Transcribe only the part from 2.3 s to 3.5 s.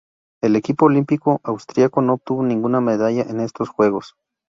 ninguna medalla en